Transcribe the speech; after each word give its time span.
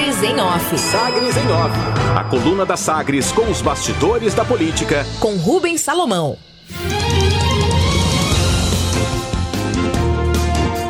Sagres 0.00 0.22
em 0.22 0.40
Off. 0.40 0.78
Sagres 0.78 1.36
em 1.36 1.52
Off. 1.52 1.76
A 2.16 2.24
coluna 2.24 2.64
da 2.64 2.74
Sagres 2.74 3.30
com 3.32 3.50
os 3.50 3.60
bastidores 3.60 4.32
da 4.32 4.46
política. 4.46 5.04
Com 5.20 5.36
Rubens 5.36 5.82
Salomão. 5.82 6.38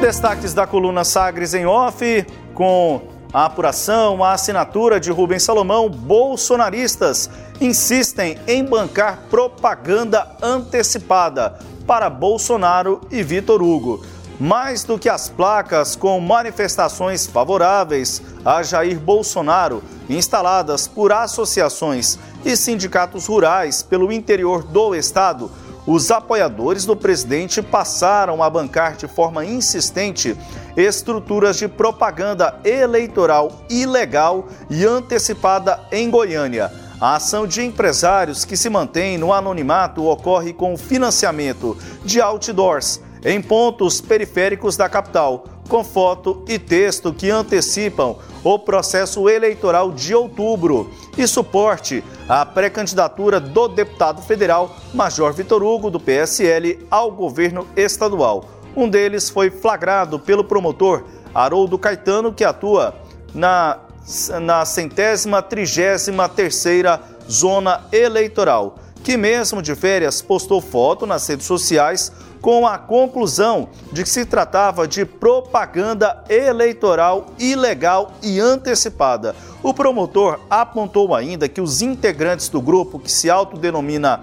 Destaques 0.00 0.54
da 0.54 0.64
coluna 0.64 1.02
Sagres 1.02 1.54
em 1.54 1.66
Off, 1.66 2.24
com 2.54 3.02
a 3.32 3.46
apuração, 3.46 4.22
a 4.22 4.32
assinatura 4.32 5.00
de 5.00 5.10
Rubens 5.10 5.42
Salomão, 5.42 5.90
bolsonaristas 5.90 7.28
insistem 7.60 8.38
em 8.46 8.64
bancar 8.64 9.24
propaganda 9.28 10.36
antecipada 10.40 11.58
para 11.84 12.08
Bolsonaro 12.08 13.00
e 13.10 13.24
Vitor 13.24 13.60
Hugo. 13.60 14.04
Mais 14.40 14.84
do 14.84 14.98
que 14.98 15.10
as 15.10 15.28
placas 15.28 15.94
com 15.94 16.18
manifestações 16.18 17.26
favoráveis 17.26 18.22
a 18.42 18.62
Jair 18.62 18.98
Bolsonaro, 18.98 19.82
instaladas 20.08 20.88
por 20.88 21.12
associações 21.12 22.18
e 22.42 22.56
sindicatos 22.56 23.26
rurais 23.26 23.82
pelo 23.82 24.10
interior 24.10 24.62
do 24.62 24.94
estado, 24.94 25.50
os 25.86 26.10
apoiadores 26.10 26.86
do 26.86 26.96
presidente 26.96 27.60
passaram 27.60 28.42
a 28.42 28.48
bancar 28.48 28.96
de 28.96 29.06
forma 29.06 29.44
insistente 29.44 30.34
estruturas 30.74 31.58
de 31.58 31.68
propaganda 31.68 32.58
eleitoral 32.64 33.60
ilegal 33.68 34.48
e 34.70 34.86
antecipada 34.86 35.80
em 35.92 36.08
Goiânia. 36.08 36.72
A 36.98 37.16
ação 37.16 37.46
de 37.46 37.62
empresários 37.62 38.46
que 38.46 38.56
se 38.56 38.70
mantém 38.70 39.18
no 39.18 39.34
anonimato 39.34 40.06
ocorre 40.06 40.54
com 40.54 40.78
financiamento 40.78 41.76
de 42.02 42.22
outdoors 42.22 43.02
em 43.24 43.40
pontos 43.40 44.00
periféricos 44.00 44.76
da 44.76 44.88
capital, 44.88 45.44
com 45.68 45.84
foto 45.84 46.44
e 46.48 46.58
texto 46.58 47.12
que 47.12 47.30
antecipam 47.30 48.16
o 48.42 48.58
processo 48.58 49.28
eleitoral 49.28 49.92
de 49.92 50.14
outubro 50.14 50.90
e 51.16 51.26
suporte 51.26 52.02
à 52.28 52.44
pré-candidatura 52.44 53.38
do 53.38 53.68
deputado 53.68 54.22
federal 54.22 54.76
Major 54.92 55.32
Vitor 55.32 55.62
Hugo, 55.62 55.90
do 55.90 56.00
PSL, 56.00 56.86
ao 56.90 57.10
governo 57.12 57.66
estadual. 57.76 58.48
Um 58.74 58.88
deles 58.88 59.28
foi 59.28 59.50
flagrado 59.50 60.18
pelo 60.18 60.44
promotor 60.44 61.04
Haroldo 61.34 61.78
Caetano, 61.78 62.32
que 62.32 62.44
atua 62.44 62.94
na, 63.34 63.78
na 64.40 64.64
centésima 64.64 65.42
trigésima 65.42 66.28
terceira 66.28 67.00
zona 67.30 67.84
eleitoral, 67.92 68.76
que 69.04 69.16
mesmo 69.16 69.62
de 69.62 69.74
férias 69.74 70.20
postou 70.20 70.60
foto 70.60 71.06
nas 71.06 71.26
redes 71.28 71.46
sociais 71.46 72.12
com 72.40 72.66
a 72.66 72.78
conclusão 72.78 73.68
de 73.92 74.02
que 74.02 74.08
se 74.08 74.24
tratava 74.24 74.88
de 74.88 75.04
propaganda 75.04 76.24
eleitoral 76.28 77.26
ilegal 77.38 78.12
e 78.22 78.40
antecipada. 78.40 79.34
O 79.62 79.74
promotor 79.74 80.40
apontou 80.48 81.14
ainda 81.14 81.48
que 81.48 81.60
os 81.60 81.82
integrantes 81.82 82.48
do 82.48 82.60
grupo 82.60 82.98
que 82.98 83.10
se 83.10 83.28
autodenomina 83.28 84.20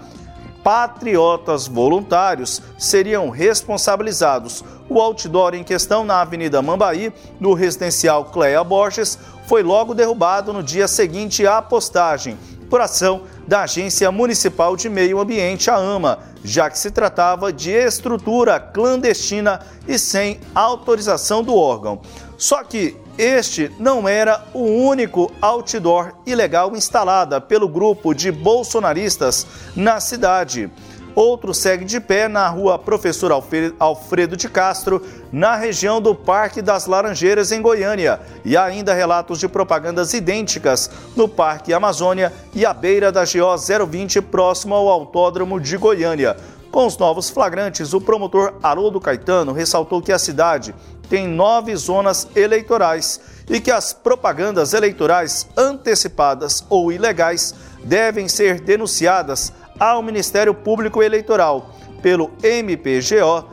patriotas 0.62 1.66
voluntários 1.66 2.60
seriam 2.76 3.30
responsabilizados. 3.30 4.64
O 4.88 5.00
outdoor 5.00 5.54
em 5.54 5.64
questão 5.64 6.04
na 6.04 6.20
Avenida 6.20 6.60
Mambaí, 6.60 7.12
no 7.38 7.54
residencial 7.54 8.26
Cleia 8.26 8.62
Borges, 8.64 9.18
foi 9.46 9.62
logo 9.62 9.94
derrubado 9.94 10.52
no 10.52 10.62
dia 10.62 10.88
seguinte 10.88 11.46
à 11.46 11.62
postagem, 11.62 12.36
por 12.68 12.80
ação 12.80 13.22
da 13.46 13.62
Agência 13.62 14.10
Municipal 14.12 14.76
de 14.76 14.88
Meio 14.88 15.18
Ambiente, 15.18 15.70
a 15.70 15.76
AMA, 15.76 16.18
já 16.44 16.68
que 16.70 16.78
se 16.78 16.90
tratava 16.90 17.52
de 17.52 17.70
estrutura 17.70 18.60
clandestina 18.60 19.60
e 19.86 19.98
sem 19.98 20.40
autorização 20.54 21.42
do 21.42 21.54
órgão. 21.54 22.00
Só 22.36 22.62
que 22.62 22.96
este 23.18 23.70
não 23.80 24.08
era 24.08 24.44
o 24.54 24.62
único 24.62 25.32
outdoor 25.40 26.12
ilegal 26.24 26.76
instalada 26.76 27.40
pelo 27.40 27.68
grupo 27.68 28.14
de 28.14 28.30
bolsonaristas 28.30 29.44
na 29.74 29.98
cidade. 29.98 30.70
Outro 31.18 31.52
segue 31.52 31.84
de 31.84 31.98
pé 31.98 32.28
na 32.28 32.48
rua 32.48 32.78
Professor 32.78 33.32
Alfredo 33.32 34.36
de 34.36 34.48
Castro, 34.48 35.02
na 35.32 35.56
região 35.56 36.00
do 36.00 36.14
Parque 36.14 36.62
das 36.62 36.86
Laranjeiras, 36.86 37.50
em 37.50 37.60
Goiânia. 37.60 38.20
E 38.44 38.56
ainda 38.56 38.94
relatos 38.94 39.40
de 39.40 39.48
propagandas 39.48 40.14
idênticas 40.14 40.88
no 41.16 41.26
Parque 41.26 41.72
Amazônia 41.72 42.32
e 42.54 42.64
à 42.64 42.72
beira 42.72 43.10
da 43.10 43.24
GO 43.24 43.86
020, 43.88 44.22
próximo 44.22 44.76
ao 44.76 44.86
Autódromo 44.86 45.60
de 45.60 45.76
Goiânia. 45.76 46.36
Com 46.70 46.86
os 46.86 46.96
novos 46.96 47.28
flagrantes, 47.28 47.92
o 47.92 48.00
promotor 48.00 48.54
Haroldo 48.62 49.00
Caetano 49.00 49.52
ressaltou 49.52 50.00
que 50.00 50.12
a 50.12 50.20
cidade 50.20 50.72
tem 51.10 51.26
nove 51.26 51.74
zonas 51.74 52.28
eleitorais 52.36 53.20
e 53.48 53.58
que 53.60 53.72
as 53.72 53.92
propagandas 53.92 54.72
eleitorais 54.72 55.48
antecipadas 55.56 56.64
ou 56.68 56.92
ilegais 56.92 57.54
devem 57.82 58.28
ser 58.28 58.60
denunciadas 58.60 59.52
ao 59.78 60.02
Ministério 60.02 60.52
Público 60.54 61.02
Eleitoral 61.02 61.70
pelo 62.02 62.30
mpgo.mp.br 62.42 63.46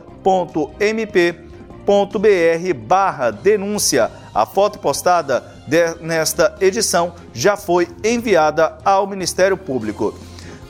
barra 2.86 3.32
denúncia. 3.32 4.12
A 4.34 4.46
foto 4.46 4.80
postada 4.80 5.44
de, 5.68 5.96
nesta 6.02 6.56
edição 6.60 7.14
já 7.34 7.56
foi 7.56 7.88
enviada 8.04 8.78
ao 8.84 9.08
Ministério 9.08 9.58
Público. 9.58 10.14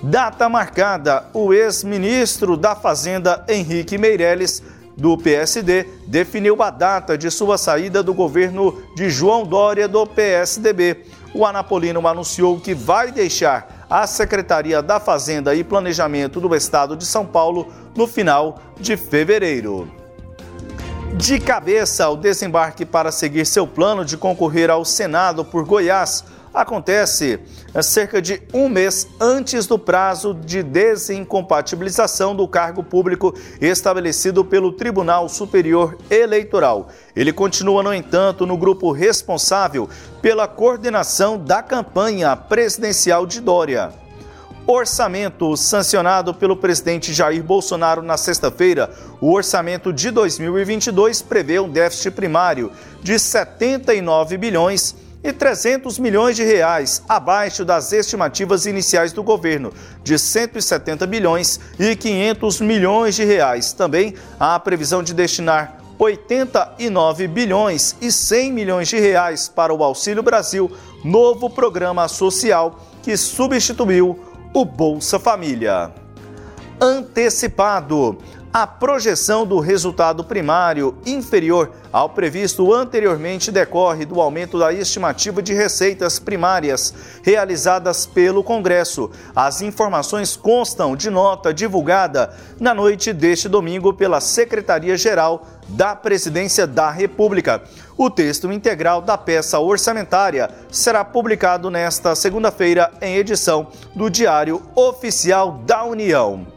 Data 0.03 0.47
marcada, 0.47 1.25
o 1.33 1.53
ex-ministro 1.53 2.55
da 2.55 2.75
Fazenda 2.75 3.43
Henrique 3.47 3.97
Meirelles 3.97 4.61
do 4.95 5.17
PSD 5.17 5.83
definiu 6.07 6.61
a 6.61 6.69
data 6.69 7.17
de 7.17 7.29
sua 7.31 7.57
saída 7.57 8.01
do 8.01 8.13
governo 8.13 8.81
de 8.95 9.09
João 9.09 9.45
Dória 9.45 9.87
do 9.87 10.05
PSDB. 10.05 11.05
O 11.33 11.45
Anapolino 11.45 12.07
anunciou 12.07 12.59
que 12.59 12.73
vai 12.73 13.11
deixar 13.11 13.74
a 13.89 14.07
Secretaria 14.07 14.81
da 14.81 14.99
Fazenda 14.99 15.53
e 15.53 15.63
Planejamento 15.63 16.39
do 16.39 16.55
Estado 16.55 16.95
de 16.95 17.05
São 17.05 17.25
Paulo 17.25 17.71
no 17.95 18.07
final 18.07 18.59
de 18.79 18.97
fevereiro. 18.97 19.89
De 21.15 21.39
cabeça, 21.39 22.09
o 22.09 22.17
desembarque 22.17 22.85
para 22.85 23.11
seguir 23.11 23.45
seu 23.45 23.65
plano 23.65 24.03
de 24.03 24.17
concorrer 24.17 24.69
ao 24.69 24.83
Senado 24.83 25.45
por 25.45 25.63
Goiás 25.63 26.25
acontece 26.55 27.39
é, 27.73 27.81
cerca 27.81 28.21
de 28.21 28.41
um 28.53 28.69
mês 28.69 29.07
antes 29.19 29.67
do 29.67 29.77
prazo 29.77 30.33
de 30.33 30.63
desincompatibilização 30.63 32.35
do 32.35 32.47
cargo 32.47 32.81
público 32.81 33.35
estabelecido 33.59 34.43
pelo 34.43 34.71
Tribunal 34.71 35.27
Superior 35.27 35.97
Eleitoral. 36.09 36.87
Ele 37.15 37.33
continua, 37.33 37.83
no 37.83 37.93
entanto, 37.93 38.45
no 38.45 38.57
grupo 38.57 38.91
responsável 38.91 39.89
pela 40.21 40.47
coordenação 40.47 41.37
da 41.37 41.61
campanha 41.61 42.35
presidencial 42.35 43.25
de 43.25 43.41
Dória. 43.41 43.93
Orçamento 44.67 45.55
sancionado 45.55 46.33
pelo 46.33 46.57
presidente 46.57 47.13
Jair 47.13 47.43
Bolsonaro 47.43 48.01
na 48.01 48.17
sexta-feira, 48.17 48.89
o 49.21 49.31
orçamento 49.31 49.93
de 49.93 50.09
2022 50.09 51.21
prevê 51.21 51.59
um 51.59 51.69
déficit 51.69 52.09
primário 52.09 52.71
de 53.03 53.19
79 53.19 54.37
bilhões 54.39 54.95
e 55.25 55.33
300 55.33 55.97
milhões 55.97 56.35
de 56.35 56.43
reais 56.43 57.01
abaixo 57.09 57.65
das 57.65 57.91
estimativas 57.91 58.67
iniciais 58.67 59.11
do 59.11 59.23
governo, 59.23 59.73
de 60.03 60.19
170 60.19 61.07
bilhões 61.07 61.59
e 61.79 61.95
500 61.95 62.61
milhões 62.61 63.15
de 63.15 63.25
reais. 63.25 63.73
Também 63.73 64.13
há 64.39 64.53
a 64.53 64.59
previsão 64.59 65.01
de 65.01 65.15
destinar 65.15 65.79
89 65.97 67.27
bilhões 67.27 67.95
e 67.99 68.11
100 68.11 68.53
milhões 68.53 68.87
de 68.87 68.99
reais 68.99 69.49
para 69.49 69.73
o 69.73 69.83
Auxílio 69.83 70.21
Brasil, 70.21 70.71
novo 71.03 71.49
programa 71.49 72.07
social 72.07 72.79
que 73.01 73.17
substituiu 73.17 74.19
o 74.53 74.63
Bolsa 74.63 75.17
Família. 75.17 75.91
Antecipado 76.79 78.17
a 78.55 78.65
projeção 78.65 79.45
do 79.45 79.59
resultado 79.59 80.23
primário 80.23 80.97
inferior 81.05 81.71
ao 81.91 82.07
previsto 82.07 82.73
anteriormente 82.73 83.51
decorre 83.51 84.05
do 84.05 84.21
aumento 84.21 84.57
da 84.57 84.71
estimativa 84.71 85.41
de 85.41 85.53
receitas 85.53 86.19
primárias 86.19 86.93
realizadas 87.21 88.05
pelo 88.05 88.41
Congresso. 88.41 89.11
As 89.35 89.61
informações 89.61 90.37
constam 90.37 90.95
de 90.95 91.09
nota 91.09 91.53
divulgada 91.53 92.33
na 92.57 92.73
noite 92.73 93.11
deste 93.11 93.49
domingo 93.49 93.93
pela 93.93 94.21
Secretaria-Geral 94.21 95.45
da 95.67 95.93
Presidência 95.93 96.65
da 96.65 96.89
República. 96.89 97.61
O 97.97 98.09
texto 98.09 98.49
integral 98.49 99.01
da 99.01 99.17
peça 99.17 99.59
orçamentária 99.59 100.49
será 100.71 101.03
publicado 101.03 101.69
nesta 101.69 102.15
segunda-feira 102.15 102.89
em 103.01 103.17
edição 103.17 103.67
do 103.93 104.09
Diário 104.09 104.61
Oficial 104.73 105.59
da 105.65 105.83
União. 105.83 106.54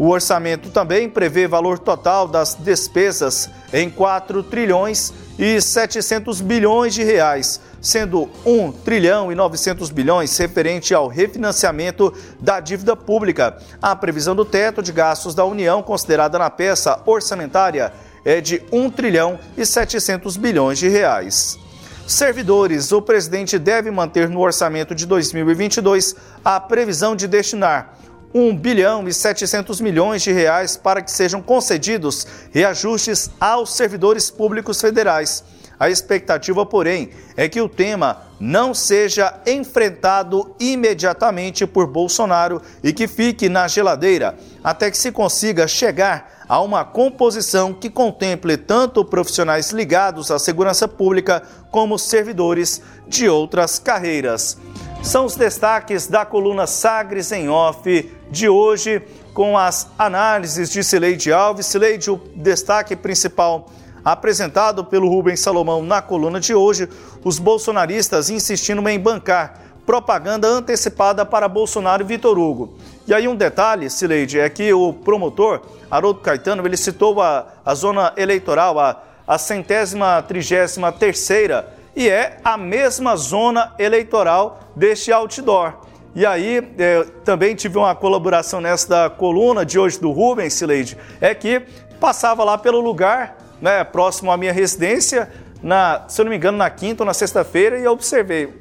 O 0.00 0.08
orçamento 0.08 0.70
também 0.70 1.10
prevê 1.10 1.46
valor 1.46 1.78
total 1.78 2.26
das 2.26 2.54
despesas 2.54 3.50
em 3.70 3.90
4 3.90 4.42
trilhões 4.44 5.12
e 5.38 5.60
700 5.60 6.40
bilhões 6.40 6.94
de 6.94 7.04
reais, 7.04 7.60
sendo 7.82 8.26
1 8.46 8.72
trilhão 8.82 9.30
e 9.30 9.34
900 9.34 9.90
bilhões 9.90 10.34
referente 10.38 10.94
ao 10.94 11.06
refinanciamento 11.06 12.14
da 12.40 12.60
dívida 12.60 12.96
pública. 12.96 13.58
A 13.82 13.94
previsão 13.94 14.34
do 14.34 14.42
teto 14.42 14.82
de 14.82 14.90
gastos 14.90 15.34
da 15.34 15.44
União 15.44 15.82
considerada 15.82 16.38
na 16.38 16.48
peça 16.48 17.02
orçamentária 17.04 17.92
é 18.24 18.40
de 18.40 18.62
1 18.72 18.90
trilhão 18.92 19.38
e 19.54 19.66
700 19.66 20.38
bilhões 20.38 20.78
de 20.78 20.88
reais. 20.88 21.58
servidores, 22.06 22.90
o 22.90 23.02
presidente 23.02 23.58
deve 23.58 23.90
manter 23.90 24.30
no 24.30 24.40
orçamento 24.40 24.94
de 24.94 25.04
2022 25.04 26.16
a 26.42 26.58
previsão 26.58 27.14
de 27.14 27.28
destinar 27.28 28.00
1 28.32 28.56
bilhão 28.56 29.08
e 29.08 29.12
700 29.12 29.80
milhões 29.80 30.22
de 30.22 30.32
reais 30.32 30.76
para 30.76 31.02
que 31.02 31.10
sejam 31.10 31.42
concedidos 31.42 32.26
reajustes 32.52 33.30
aos 33.40 33.74
servidores 33.74 34.30
públicos 34.30 34.80
federais. 34.80 35.44
A 35.80 35.88
expectativa, 35.88 36.66
porém, 36.66 37.08
é 37.34 37.48
que 37.48 37.58
o 37.58 37.68
tema 37.68 38.22
não 38.38 38.74
seja 38.74 39.40
enfrentado 39.46 40.54
imediatamente 40.60 41.66
por 41.66 41.86
Bolsonaro 41.86 42.60
e 42.82 42.92
que 42.92 43.08
fique 43.08 43.48
na 43.48 43.66
geladeira 43.66 44.36
até 44.62 44.90
que 44.90 44.98
se 44.98 45.10
consiga 45.10 45.66
chegar 45.66 46.44
a 46.46 46.60
uma 46.60 46.84
composição 46.84 47.72
que 47.72 47.88
contemple 47.88 48.58
tanto 48.58 49.04
profissionais 49.04 49.70
ligados 49.70 50.30
à 50.30 50.38
segurança 50.38 50.86
pública 50.86 51.42
como 51.70 51.98
servidores 51.98 52.82
de 53.08 53.26
outras 53.26 53.78
carreiras. 53.78 54.58
São 55.02 55.24
os 55.24 55.34
destaques 55.34 56.06
da 56.06 56.26
coluna 56.26 56.66
Sagres 56.66 57.32
em 57.32 57.48
Off 57.48 58.12
de 58.30 58.48
hoje, 58.48 59.02
com 59.32 59.56
as 59.56 59.90
análises 59.98 60.70
de 60.70 60.84
Cileide 60.84 61.32
Alves. 61.32 61.66
Cileide, 61.66 62.10
o 62.10 62.20
destaque 62.36 62.94
principal 62.94 63.70
apresentado 64.04 64.84
pelo 64.84 65.08
Rubens 65.08 65.40
Salomão 65.40 65.82
na 65.82 66.02
coluna 66.02 66.38
de 66.38 66.54
hoje, 66.54 66.88
os 67.24 67.38
bolsonaristas 67.38 68.28
insistindo 68.28 68.86
em 68.88 68.98
bancar 68.98 69.60
propaganda 69.86 70.46
antecipada 70.46 71.24
para 71.24 71.48
Bolsonaro 71.48 72.02
e 72.02 72.06
Vitor 72.06 72.38
Hugo. 72.38 72.74
E 73.06 73.14
aí 73.14 73.26
um 73.26 73.34
detalhe, 73.34 73.90
Cileide, 73.90 74.38
é 74.38 74.48
que 74.48 74.72
o 74.72 74.92
promotor, 74.92 75.62
Haroldo 75.90 76.20
Caetano, 76.20 76.64
ele 76.64 76.76
citou 76.76 77.20
a, 77.20 77.46
a 77.64 77.74
zona 77.74 78.12
eleitoral, 78.16 78.78
a, 78.78 79.02
a 79.26 79.38
centésima 79.38 80.22
trigésima 80.22 80.92
terceira, 80.92 81.79
e 81.94 82.08
é 82.08 82.38
a 82.44 82.56
mesma 82.56 83.16
zona 83.16 83.74
eleitoral 83.78 84.60
deste 84.76 85.12
outdoor. 85.12 85.74
E 86.14 86.26
aí, 86.26 86.58
é, 86.78 87.04
também 87.24 87.54
tive 87.54 87.78
uma 87.78 87.94
colaboração 87.94 88.60
nesta 88.60 89.08
coluna 89.08 89.64
de 89.64 89.78
hoje 89.78 90.00
do 90.00 90.10
Rubens, 90.10 90.54
Cileide, 90.54 90.96
é 91.20 91.34
que 91.34 91.62
passava 92.00 92.42
lá 92.42 92.58
pelo 92.58 92.80
lugar 92.80 93.36
né, 93.60 93.84
próximo 93.84 94.32
à 94.32 94.36
minha 94.36 94.52
residência, 94.52 95.30
na, 95.62 96.04
se 96.08 96.20
eu 96.20 96.24
não 96.24 96.30
me 96.30 96.36
engano, 96.36 96.58
na 96.58 96.70
quinta 96.70 97.02
ou 97.02 97.06
na 97.06 97.14
sexta-feira, 97.14 97.78
e 97.78 97.84
eu 97.84 97.92
observei, 97.92 98.52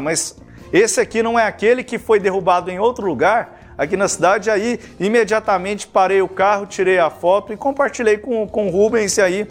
mas 0.00 0.36
esse 0.72 1.00
aqui 1.00 1.22
não 1.22 1.38
é 1.38 1.46
aquele 1.46 1.84
que 1.84 1.98
foi 1.98 2.18
derrubado 2.18 2.70
em 2.70 2.78
outro 2.78 3.06
lugar 3.06 3.74
aqui 3.78 3.96
na 3.96 4.08
cidade. 4.08 4.50
Aí, 4.50 4.80
imediatamente 4.98 5.86
parei 5.86 6.22
o 6.22 6.28
carro, 6.28 6.66
tirei 6.66 6.98
a 6.98 7.10
foto 7.10 7.52
e 7.52 7.56
compartilhei 7.56 8.18
com, 8.18 8.46
com 8.48 8.66
o 8.66 8.70
Rubens. 8.70 9.16
E 9.18 9.22
aí, 9.22 9.46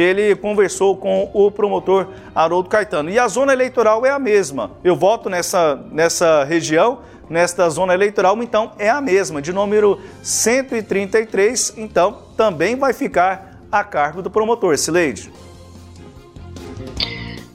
ele 0.00 0.34
conversou 0.34 0.96
com 0.96 1.30
o 1.34 1.50
promotor 1.50 2.08
Haroldo 2.34 2.68
Caetano. 2.68 3.10
E 3.10 3.18
a 3.18 3.28
zona 3.28 3.52
eleitoral 3.52 4.06
é 4.06 4.10
a 4.10 4.18
mesma. 4.18 4.70
Eu 4.82 4.96
voto 4.96 5.28
nessa, 5.28 5.76
nessa 5.92 6.44
região, 6.44 7.00
nesta 7.28 7.68
zona 7.68 7.92
eleitoral, 7.92 8.40
então 8.42 8.72
é 8.78 8.88
a 8.88 9.00
mesma, 9.00 9.42
de 9.42 9.52
número 9.52 10.00
133. 10.22 11.74
Então, 11.76 12.22
também 12.36 12.76
vai 12.76 12.92
ficar 12.92 13.60
a 13.70 13.84
cargo 13.84 14.22
do 14.22 14.30
promotor. 14.30 14.76
Sileide. 14.78 15.30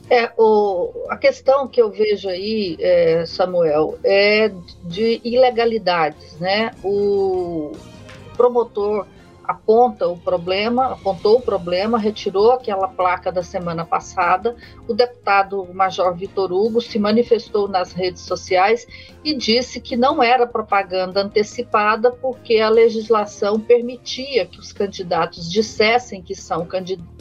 É, 0.08 0.30
o, 0.38 0.92
a 1.08 1.16
questão 1.16 1.66
que 1.66 1.82
eu 1.82 1.90
vejo 1.90 2.28
aí, 2.28 2.76
é, 2.78 3.26
Samuel, 3.26 3.98
é 4.04 4.52
de 4.84 5.20
ilegalidades, 5.24 6.38
né? 6.38 6.70
O 6.84 7.72
promotor 8.36 9.04
aponta 9.46 10.08
o 10.08 10.16
problema, 10.16 10.92
apontou 10.92 11.36
o 11.36 11.40
problema, 11.40 11.98
retirou 11.98 12.52
aquela 12.52 12.88
placa 12.88 13.30
da 13.30 13.42
semana 13.42 13.84
passada. 13.84 14.56
O 14.88 14.94
deputado 14.94 15.66
Major 15.72 16.14
Vitor 16.14 16.52
Hugo 16.52 16.80
se 16.80 16.98
manifestou 16.98 17.68
nas 17.68 17.92
redes 17.92 18.22
sociais 18.22 18.86
e 19.22 19.34
disse 19.34 19.80
que 19.80 19.96
não 19.96 20.22
era 20.22 20.46
propaganda 20.46 21.22
antecipada 21.22 22.10
porque 22.10 22.58
a 22.58 22.68
legislação 22.68 23.60
permitia 23.60 24.46
que 24.46 24.58
os 24.58 24.72
candidatos 24.72 25.50
dissessem 25.50 26.22
que 26.22 26.34
são 26.34 26.66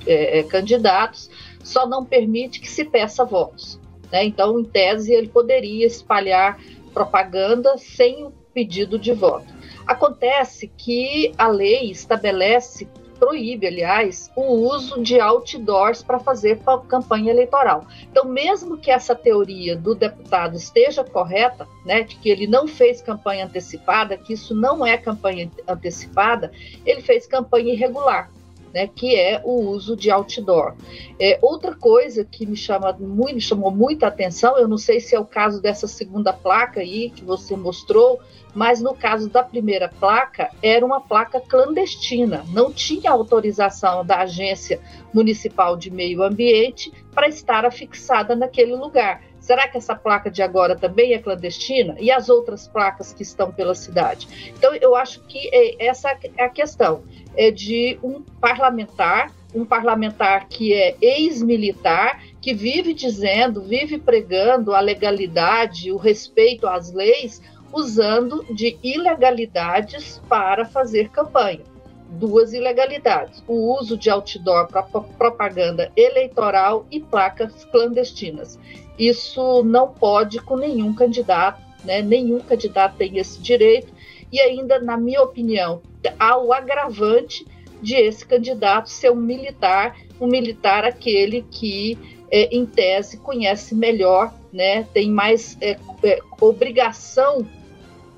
é, 0.07 0.39
é, 0.39 0.43
candidatos, 0.43 1.29
só 1.63 1.87
não 1.87 2.03
permite 2.03 2.59
que 2.59 2.69
se 2.69 2.85
peça 2.85 3.23
votos. 3.23 3.79
Né? 4.11 4.25
Então, 4.25 4.59
em 4.59 4.63
tese, 4.63 5.13
ele 5.13 5.27
poderia 5.27 5.85
espalhar 5.85 6.59
propaganda 6.93 7.77
sem 7.77 8.23
o 8.23 8.31
pedido 8.53 8.97
de 8.97 9.11
voto. 9.13 9.53
Acontece 9.85 10.67
que 10.67 11.31
a 11.37 11.47
lei 11.47 11.91
estabelece, 11.91 12.87
proíbe, 13.19 13.67
aliás, 13.67 14.29
o 14.35 14.43
uso 14.43 15.01
de 15.01 15.19
outdoors 15.19 16.03
para 16.03 16.19
fazer 16.19 16.59
campanha 16.87 17.31
eleitoral. 17.31 17.85
Então, 18.03 18.25
mesmo 18.25 18.77
que 18.77 18.91
essa 18.91 19.15
teoria 19.15 19.75
do 19.75 19.95
deputado 19.95 20.55
esteja 20.55 21.03
correta, 21.03 21.67
né, 21.85 22.01
de 22.03 22.15
que 22.17 22.29
ele 22.29 22.45
não 22.45 22.67
fez 22.67 23.01
campanha 23.01 23.45
antecipada, 23.45 24.17
que 24.17 24.33
isso 24.33 24.53
não 24.53 24.85
é 24.85 24.97
campanha 24.97 25.49
antecipada, 25.67 26.51
ele 26.85 27.01
fez 27.01 27.25
campanha 27.25 27.73
irregular. 27.73 28.29
Né, 28.75 28.87
que 28.93 29.15
é 29.15 29.41
o 29.41 29.69
uso 29.69 29.95
de 29.95 30.11
outdoor. 30.11 30.75
É, 31.17 31.39
outra 31.41 31.73
coisa 31.73 32.25
que 32.25 32.45
me, 32.45 32.57
chama 32.57 32.91
muito, 32.91 33.35
me 33.35 33.39
chamou 33.39 33.71
muita 33.71 34.07
atenção, 34.07 34.57
eu 34.57 34.67
não 34.67 34.77
sei 34.77 34.99
se 34.99 35.15
é 35.15 35.19
o 35.19 35.23
caso 35.23 35.61
dessa 35.61 35.87
segunda 35.87 36.33
placa 36.33 36.81
aí 36.81 37.09
que 37.09 37.23
você 37.23 37.55
mostrou, 37.55 38.19
mas 38.53 38.81
no 38.81 38.93
caso 38.93 39.29
da 39.29 39.41
primeira 39.41 39.87
placa, 39.87 40.49
era 40.61 40.85
uma 40.85 40.99
placa 40.99 41.39
clandestina, 41.39 42.43
não 42.49 42.69
tinha 42.69 43.11
autorização 43.11 44.05
da 44.05 44.23
Agência 44.23 44.81
Municipal 45.13 45.77
de 45.77 45.89
Meio 45.89 46.21
Ambiente 46.21 46.91
para 47.13 47.29
estar 47.29 47.63
afixada 47.63 48.35
naquele 48.35 48.75
lugar. 48.75 49.23
Será 49.45 49.67
que 49.67 49.77
essa 49.77 49.95
placa 49.95 50.31
de 50.31 50.41
agora 50.41 50.75
também 50.75 51.13
é 51.13 51.19
clandestina? 51.19 51.95
E 51.99 52.09
as 52.09 52.29
outras 52.29 52.67
placas 52.67 53.13
que 53.13 53.21
estão 53.21 53.51
pela 53.51 53.75
cidade? 53.75 54.51
Então, 54.57 54.73
eu 54.73 54.95
acho 54.95 55.21
que 55.27 55.49
é, 55.53 55.85
essa 55.85 56.17
é 56.33 56.43
a 56.43 56.49
questão 56.49 57.03
é 57.37 57.51
de 57.51 57.99
um 58.01 58.23
parlamentar, 58.41 59.31
um 59.53 59.63
parlamentar 59.63 60.47
que 60.47 60.73
é 60.73 60.95
ex-militar, 60.99 62.23
que 62.41 62.55
vive 62.55 62.91
dizendo, 62.91 63.61
vive 63.61 63.99
pregando 63.99 64.73
a 64.73 64.79
legalidade, 64.79 65.91
o 65.91 65.97
respeito 65.97 66.67
às 66.67 66.91
leis, 66.91 67.39
usando 67.71 68.43
de 68.51 68.79
ilegalidades 68.81 70.19
para 70.27 70.65
fazer 70.65 71.09
campanha. 71.09 71.74
Duas 72.15 72.53
ilegalidades: 72.53 73.43
o 73.47 73.77
uso 73.77 73.97
de 73.97 74.09
outdoor 74.09 74.67
para 74.67 74.83
propaganda 74.83 75.91
eleitoral 75.95 76.85
e 76.89 76.99
placas 76.99 77.65
clandestinas. 77.65 78.59
Isso 78.97 79.63
não 79.63 79.89
pode 79.89 80.39
com 80.39 80.55
nenhum 80.55 80.93
candidato, 80.93 81.61
né? 81.83 82.01
nenhum 82.01 82.39
candidato 82.39 82.95
tem 82.97 83.17
esse 83.17 83.41
direito, 83.41 83.93
e 84.31 84.39
ainda, 84.39 84.79
na 84.79 84.97
minha 84.97 85.21
opinião, 85.21 85.81
há 86.19 86.37
o 86.37 86.51
agravante 86.51 87.45
de 87.81 87.95
esse 87.95 88.25
candidato 88.25 88.89
ser 88.89 89.11
um 89.11 89.15
militar, 89.15 89.95
um 90.19 90.27
militar 90.27 90.83
aquele 90.85 91.45
que, 91.51 91.97
é, 92.31 92.55
em 92.55 92.65
tese, 92.65 93.17
conhece 93.17 93.75
melhor, 93.75 94.33
né, 94.51 94.87
tem 94.93 95.11
mais 95.11 95.57
é, 95.61 95.77
é, 96.03 96.19
obrigação 96.39 97.45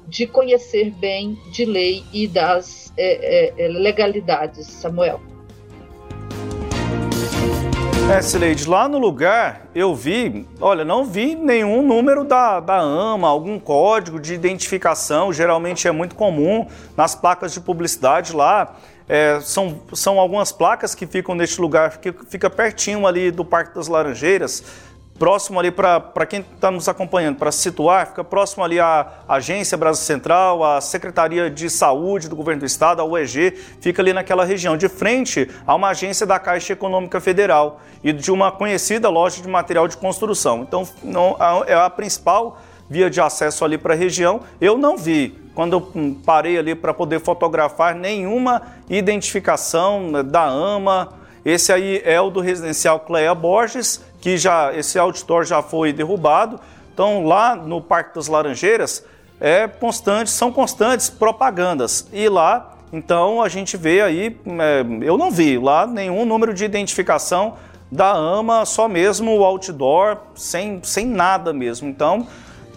de 0.07 0.25
conhecer 0.25 0.91
bem 0.91 1.37
de 1.51 1.65
lei 1.65 2.03
e 2.13 2.27
das 2.27 2.93
é, 2.97 3.53
é, 3.59 3.65
é, 3.65 3.67
legalidades, 3.67 4.65
Samuel. 4.67 5.19
É, 8.09 8.21
Sileide, 8.21 8.69
lá 8.69 8.87
no 8.87 8.97
lugar 8.97 9.67
eu 9.75 9.93
vi, 9.93 10.47
olha, 10.61 10.85
não 10.85 11.03
vi 11.03 11.35
nenhum 11.35 11.85
número 11.85 12.23
da, 12.23 12.61
da 12.61 12.77
AMA, 12.77 13.27
algum 13.27 13.59
código 13.59 14.17
de 14.17 14.33
identificação, 14.33 15.33
geralmente 15.33 15.89
é 15.89 15.91
muito 15.91 16.15
comum 16.15 16.65
nas 16.95 17.13
placas 17.13 17.53
de 17.53 17.59
publicidade 17.59 18.33
lá. 18.33 18.77
É, 19.09 19.39
são, 19.41 19.81
são 19.93 20.19
algumas 20.19 20.51
placas 20.51 20.95
que 20.95 21.05
ficam 21.05 21.35
neste 21.35 21.61
lugar, 21.61 21.97
que 21.97 22.13
fica 22.29 22.49
pertinho 22.49 23.07
ali 23.07 23.29
do 23.29 23.43
Parque 23.43 23.75
das 23.75 23.87
Laranjeiras 23.87 24.63
próximo 25.17 25.59
ali 25.59 25.71
para 25.71 26.25
quem 26.25 26.39
está 26.39 26.69
nos 26.69 26.87
acompanhando, 26.87 27.37
para 27.37 27.51
se 27.51 27.59
situar, 27.59 28.07
fica 28.07 28.23
próximo 28.23 28.63
ali 28.63 28.79
à 28.79 29.07
Agência 29.27 29.77
Brasil 29.77 30.03
Central, 30.03 30.63
à 30.63 30.79
Secretaria 30.79 31.49
de 31.49 31.69
Saúde 31.69 32.29
do 32.29 32.35
Governo 32.35 32.61
do 32.61 32.65
Estado, 32.65 33.01
a 33.01 33.05
UEG, 33.05 33.51
fica 33.81 34.01
ali 34.01 34.13
naquela 34.13 34.45
região, 34.45 34.77
de 34.77 34.87
frente 34.87 35.49
a 35.65 35.75
uma 35.75 35.89
agência 35.89 36.25
da 36.25 36.39
Caixa 36.39 36.73
Econômica 36.73 37.19
Federal 37.19 37.81
e 38.03 38.13
de 38.13 38.31
uma 38.31 38.51
conhecida 38.51 39.09
loja 39.09 39.41
de 39.41 39.47
material 39.47 39.87
de 39.87 39.97
construção. 39.97 40.61
Então, 40.61 40.87
não, 41.03 41.35
é 41.65 41.73
a 41.73 41.89
principal 41.89 42.59
via 42.89 43.09
de 43.09 43.19
acesso 43.19 43.65
ali 43.65 43.77
para 43.77 43.93
a 43.93 43.97
região. 43.97 44.41
Eu 44.61 44.77
não 44.77 44.97
vi, 44.97 45.37
quando 45.53 45.73
eu 45.73 45.91
hum, 45.95 46.13
parei 46.13 46.57
ali 46.57 46.75
para 46.75 46.93
poder 46.93 47.19
fotografar, 47.19 47.95
nenhuma 47.95 48.61
identificação 48.89 50.11
da 50.25 50.45
AMA. 50.45 51.09
Esse 51.43 51.71
aí 51.71 52.01
é 52.03 52.19
o 52.19 52.29
do 52.29 52.39
residencial 52.39 52.99
Cleia 53.01 53.33
Borges 53.33 54.01
que 54.19 54.37
já 54.37 54.73
esse 54.73 54.97
outdoor 54.97 55.45
já 55.45 55.61
foi 55.61 55.93
derrubado. 55.93 56.59
Então 56.93 57.25
lá 57.25 57.55
no 57.55 57.81
Parque 57.81 58.15
das 58.15 58.27
Laranjeiras 58.27 59.05
é 59.39 59.67
constante, 59.67 60.29
são 60.29 60.51
constantes 60.51 61.09
propagandas. 61.09 62.07
E 62.11 62.27
lá, 62.27 62.75
então 62.91 63.41
a 63.41 63.49
gente 63.49 63.77
vê 63.77 64.01
aí, 64.01 64.39
é, 64.59 64.85
eu 65.01 65.17
não 65.17 65.29
vi 65.29 65.57
lá 65.57 65.85
nenhum 65.85 66.25
número 66.25 66.53
de 66.53 66.65
identificação 66.65 67.55
da 67.91 68.11
AMA, 68.11 68.65
só 68.65 68.87
mesmo 68.87 69.37
o 69.37 69.43
outdoor, 69.43 70.17
sem, 70.35 70.81
sem 70.83 71.05
nada 71.05 71.53
mesmo. 71.53 71.87
Então, 71.87 72.27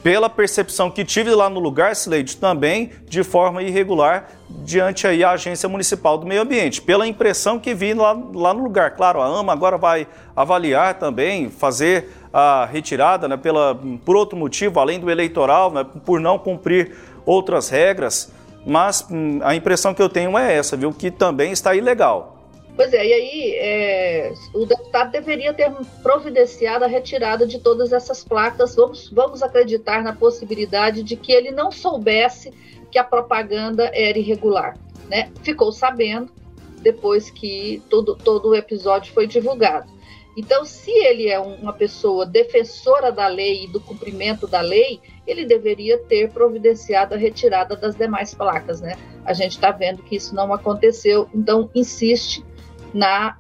pela 0.02 0.30
percepção 0.30 0.90
que 0.90 1.04
tive 1.04 1.30
lá 1.30 1.50
no 1.50 1.60
lugar, 1.60 1.94
Sileide, 1.94 2.36
também 2.36 2.90
de 3.06 3.22
forma 3.22 3.62
irregular 3.62 4.30
diante 4.48 5.06
aí 5.06 5.22
a 5.22 5.32
Agência 5.32 5.68
Municipal 5.68 6.16
do 6.16 6.26
Meio 6.26 6.42
Ambiente. 6.42 6.80
Pela 6.80 7.06
impressão 7.06 7.58
que 7.58 7.74
vi 7.74 7.92
lá, 7.92 8.16
lá 8.34 8.54
no 8.54 8.62
lugar. 8.62 8.92
Claro, 8.92 9.20
a 9.20 9.26
AMA 9.26 9.52
agora 9.52 9.76
vai 9.76 10.06
avaliar 10.34 10.94
também, 10.94 11.50
fazer 11.50 12.10
a 12.32 12.64
retirada 12.64 13.28
né, 13.28 13.36
pela, 13.36 13.78
por 14.04 14.16
outro 14.16 14.38
motivo, 14.38 14.80
além 14.80 14.98
do 14.98 15.10
eleitoral, 15.10 15.70
né, 15.70 15.84
por 16.04 16.20
não 16.20 16.38
cumprir 16.38 16.96
outras 17.26 17.68
regras, 17.68 18.32
mas 18.64 19.06
hum, 19.10 19.40
a 19.42 19.54
impressão 19.54 19.92
que 19.92 20.02
eu 20.02 20.08
tenho 20.08 20.36
é 20.38 20.54
essa, 20.54 20.76
viu, 20.76 20.92
que 20.92 21.10
também 21.10 21.52
está 21.52 21.74
ilegal. 21.74 22.39
Pois 22.80 22.94
é, 22.94 23.06
e 23.06 23.12
aí 23.12 23.54
é, 23.56 24.32
o 24.54 24.64
deputado 24.64 25.10
deveria 25.10 25.52
ter 25.52 25.70
providenciado 26.02 26.82
a 26.82 26.88
retirada 26.88 27.46
de 27.46 27.58
todas 27.58 27.92
essas 27.92 28.24
placas. 28.24 28.74
Vamos, 28.74 29.10
vamos 29.10 29.42
acreditar 29.42 30.02
na 30.02 30.14
possibilidade 30.14 31.02
de 31.02 31.14
que 31.14 31.30
ele 31.30 31.50
não 31.50 31.70
soubesse 31.70 32.50
que 32.90 32.98
a 32.98 33.04
propaganda 33.04 33.90
era 33.92 34.18
irregular. 34.18 34.78
Né? 35.10 35.30
Ficou 35.42 35.70
sabendo 35.70 36.32
depois 36.80 37.30
que 37.30 37.82
todo, 37.90 38.16
todo 38.16 38.48
o 38.48 38.54
episódio 38.54 39.12
foi 39.12 39.26
divulgado. 39.26 39.92
Então, 40.34 40.64
se 40.64 40.90
ele 40.90 41.28
é 41.28 41.38
uma 41.38 41.74
pessoa 41.74 42.24
defensora 42.24 43.12
da 43.12 43.26
lei 43.26 43.64
e 43.64 43.66
do 43.66 43.78
cumprimento 43.78 44.46
da 44.46 44.62
lei, 44.62 45.00
ele 45.26 45.44
deveria 45.44 45.98
ter 45.98 46.30
providenciado 46.30 47.14
a 47.14 47.18
retirada 47.18 47.76
das 47.76 47.94
demais 47.94 48.32
placas, 48.32 48.80
né? 48.80 48.96
A 49.22 49.34
gente 49.34 49.52
está 49.52 49.70
vendo 49.70 50.02
que 50.02 50.16
isso 50.16 50.34
não 50.34 50.50
aconteceu, 50.50 51.28
então 51.34 51.68
insiste 51.74 52.42
na, 52.92 53.36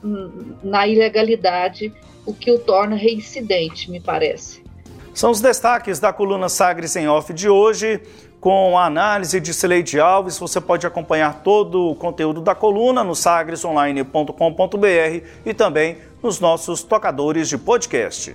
na 0.62 0.86
ilegalidade, 0.86 1.92
o 2.26 2.34
que 2.34 2.50
o 2.50 2.58
torna 2.58 2.96
reincidente, 2.96 3.90
me 3.90 4.00
parece. 4.00 4.62
São 5.12 5.30
os 5.30 5.40
destaques 5.40 5.98
da 5.98 6.12
coluna 6.12 6.48
Sagres 6.48 6.94
em 6.96 7.08
Off 7.08 7.32
de 7.32 7.48
hoje, 7.48 8.00
com 8.40 8.78
a 8.78 8.86
análise 8.86 9.40
de 9.40 9.52
Sileide 9.52 10.00
Alves. 10.00 10.38
Você 10.38 10.60
pode 10.60 10.86
acompanhar 10.86 11.42
todo 11.42 11.90
o 11.90 11.94
conteúdo 11.94 12.40
da 12.40 12.54
coluna 12.54 13.04
no 13.04 13.14
sagresonline.com.br 13.14 15.26
e 15.44 15.52
também 15.52 15.98
nos 16.22 16.40
nossos 16.40 16.82
tocadores 16.82 17.48
de 17.48 17.58
podcast. 17.58 18.34